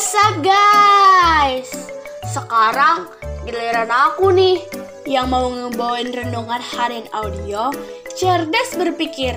[0.00, 1.68] Up guys?
[2.24, 3.12] Sekarang
[3.44, 4.64] giliran aku nih
[5.04, 7.68] yang mau ngebawain renungan harian audio
[8.16, 9.36] cerdas berpikir.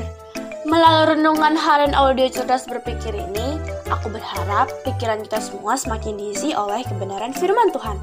[0.64, 3.60] Melalui renungan harian audio cerdas berpikir ini,
[3.91, 8.00] aku berharap pikiran kita semua semakin diisi oleh kebenaran firman Tuhan.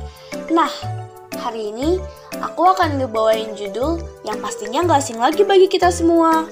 [0.53, 0.69] Nah,
[1.41, 1.97] hari ini
[2.45, 6.45] aku akan ngebawain judul yang pastinya gak asing lagi bagi kita semua.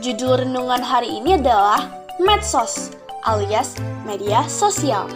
[0.00, 1.92] Judul renungan hari ini adalah
[2.24, 5.08] Medsos alias media sosial.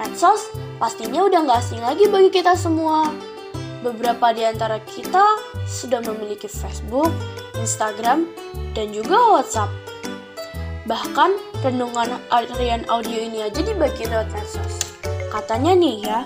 [0.00, 3.12] Medsos pastinya udah gak asing lagi bagi kita semua.
[3.84, 5.22] Beberapa di antara kita
[5.68, 7.10] sudah memiliki Facebook,
[7.58, 8.30] Instagram,
[8.72, 9.70] dan juga WhatsApp.
[10.86, 14.98] Bahkan renungan harian audio ini aja dibagi lewat medsos.
[15.30, 16.18] Katanya nih ya,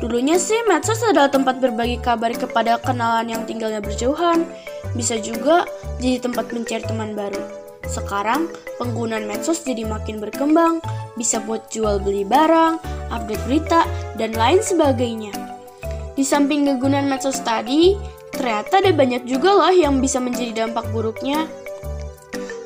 [0.00, 4.48] dulunya sih medsos adalah tempat berbagi kabar kepada kenalan yang tinggalnya berjauhan.
[4.96, 5.64] Bisa juga
[6.00, 7.61] jadi tempat mencari teman baru.
[7.86, 8.46] Sekarang,
[8.78, 10.78] penggunaan medsos jadi makin berkembang,
[11.18, 12.78] bisa buat jual beli barang,
[13.10, 13.84] update berita,
[14.16, 15.34] dan lain sebagainya.
[16.12, 17.96] Di samping kegunaan medsos tadi,
[18.32, 21.48] ternyata ada banyak juga loh yang bisa menjadi dampak buruknya.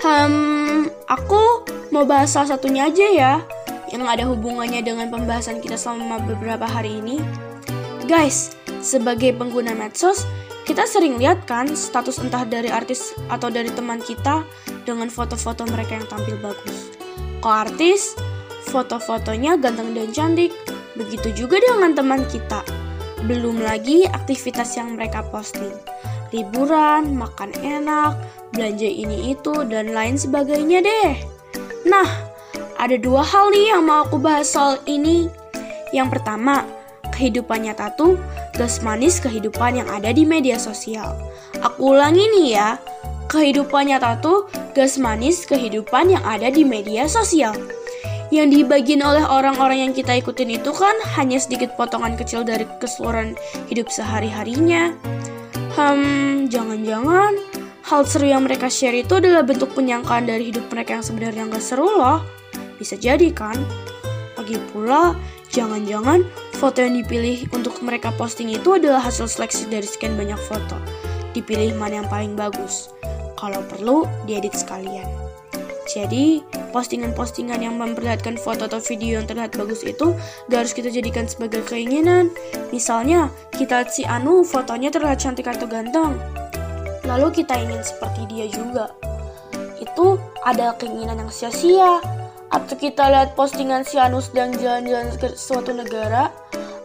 [0.02, 3.34] Hmm, aku mau bahas salah satunya aja ya,
[3.90, 7.22] yang ada hubungannya dengan pembahasan kita selama beberapa hari ini.
[8.06, 8.54] Guys,
[8.86, 10.22] sebagai pengguna medsos,
[10.62, 14.46] kita sering lihat kan status entah dari artis atau dari teman kita
[14.86, 16.94] dengan foto-foto mereka yang tampil bagus.
[17.42, 18.14] Kalau artis,
[18.70, 20.54] foto-fotonya ganteng dan cantik.
[20.94, 22.62] Begitu juga dengan teman kita.
[23.26, 25.74] Belum lagi aktivitas yang mereka posting.
[26.30, 28.16] Liburan, makan enak,
[28.54, 31.12] belanja ini itu, dan lain sebagainya deh.
[31.86, 32.08] Nah,
[32.80, 35.30] ada dua hal nih yang mau aku bahas soal ini.
[35.94, 36.66] Yang pertama,
[37.14, 38.18] kehidupan nyata tuh
[38.56, 41.12] gas manis kehidupan yang ada di media sosial.
[41.60, 42.68] Aku ulangi nih ya,
[43.28, 47.54] kehidupan nyata tuh gas manis kehidupan yang ada di media sosial.
[48.34, 53.38] Yang dibagiin oleh orang-orang yang kita ikutin itu kan hanya sedikit potongan kecil dari keseluruhan
[53.70, 54.90] hidup sehari-harinya.
[55.76, 57.38] Hmm, jangan-jangan
[57.86, 61.62] hal seru yang mereka share itu adalah bentuk penyangkaan dari hidup mereka yang sebenarnya nggak
[61.62, 62.18] seru loh.
[62.80, 63.54] Bisa jadi kan?
[64.46, 65.18] Lagi pula,
[65.50, 66.22] jangan-jangan
[66.54, 70.78] foto yang dipilih untuk mereka posting itu adalah hasil seleksi dari sekian banyak foto.
[71.34, 72.94] Dipilih mana yang paling bagus.
[73.34, 75.02] Kalau perlu, diedit sekalian.
[75.90, 80.14] Jadi, postingan-postingan yang memperlihatkan foto atau video yang terlihat bagus itu
[80.46, 82.30] gak harus kita jadikan sebagai keinginan.
[82.70, 86.22] Misalnya, kita si Anu fotonya terlihat cantik atau ganteng.
[87.02, 88.94] Lalu kita ingin seperti dia juga.
[89.82, 91.98] Itu ada keinginan yang sia-sia.
[92.50, 96.30] Atau kita lihat postingan si Anu sedang jalan-jalan ke suatu negara,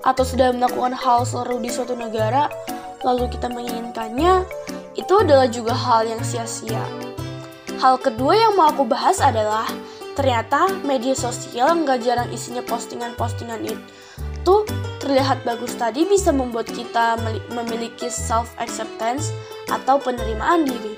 [0.02, 2.50] atau sedang melakukan hal seru di suatu negara,
[3.06, 4.46] lalu kita menginginkannya,
[4.98, 6.82] itu adalah juga hal yang sia-sia.
[7.82, 9.66] Hal kedua yang mau aku bahas adalah
[10.14, 14.56] ternyata media sosial nggak jarang isinya postingan-postingan itu
[15.02, 17.18] terlihat bagus tadi bisa membuat kita
[17.54, 19.34] memiliki self acceptance
[19.70, 20.94] atau penerimaan diri.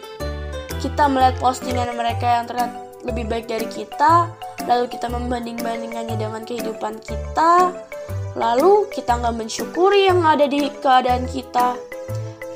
[0.84, 2.72] Kita melihat postingan mereka yang terlihat
[3.04, 4.32] lebih baik dari kita,
[4.68, 7.76] lalu kita membanding-bandingannya dengan kehidupan kita,
[8.34, 11.76] lalu kita nggak mensyukuri yang ada di keadaan kita.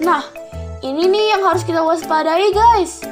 [0.02, 0.24] Nah,
[0.82, 3.04] ini nih yang harus kita waspadai guys.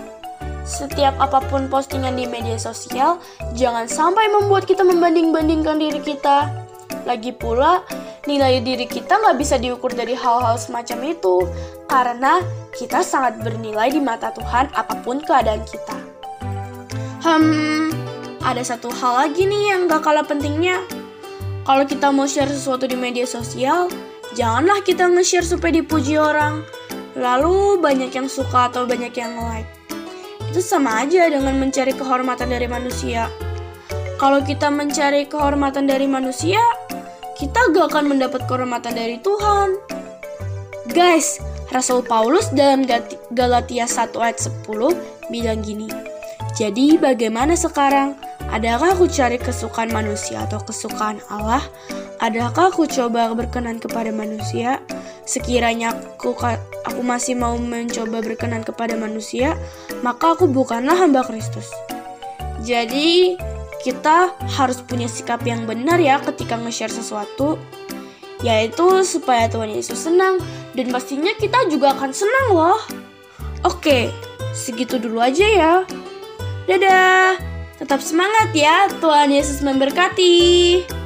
[0.66, 3.22] Setiap apa pun postingan di media sosial,
[3.54, 6.50] jangan sampai membuat kita membanding-bandingkan diri kita.
[7.06, 7.86] Lagi pula,
[8.26, 11.46] nilai diri kita nggak bisa diukur dari hal-hal semacam itu,
[11.86, 12.42] karena
[12.74, 16.15] kita sangat bernilai di mata Tuhan apa pun keadaan kita.
[17.26, 17.90] Hmm,
[18.46, 20.86] ada satu hal lagi nih yang gak kalah pentingnya.
[21.66, 23.90] Kalau kita mau share sesuatu di media sosial,
[24.38, 26.62] janganlah kita nge-share supaya dipuji orang.
[27.18, 29.66] Lalu banyak yang suka atau banyak yang like
[30.54, 33.28] itu sama aja dengan mencari kehormatan dari manusia.
[34.22, 36.62] Kalau kita mencari kehormatan dari manusia,
[37.42, 39.76] kita gak akan mendapat kehormatan dari Tuhan.
[40.94, 41.42] Guys,
[41.74, 42.86] Rasul Paulus dalam
[43.34, 45.90] Galatia 1 ayat 10 bilang gini,
[46.56, 48.16] Jadi bagaimana sekarang?
[48.48, 51.60] Adakah aku cari kesukaan manusia atau kesukaan Allah?
[52.24, 54.80] Adakah aku coba berkenan kepada manusia?
[55.28, 56.32] Sekiranya aku
[56.88, 59.60] aku masih mau mencoba berkenan kepada manusia,
[60.00, 61.68] maka aku bukanlah hamba Kristus.
[62.64, 63.36] Jadi,
[63.84, 67.60] kita harus punya sikap yang benar ya ketika nge-share sesuatu,
[68.40, 70.40] yaitu supaya Tuhan Yesus senang
[70.72, 72.80] dan pastinya kita juga akan senang loh.
[73.68, 74.08] Oke,
[74.56, 75.74] segitu dulu aja ya.
[76.66, 77.38] Dadah.
[77.78, 81.05] Tetap semangat ya, Tuhan Yesus memberkati.